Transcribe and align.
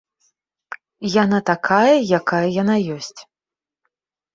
Яна 1.23 1.39
такая, 1.51 1.95
якая 2.21 2.43
яна 2.61 2.83
ёсць. 2.99 3.17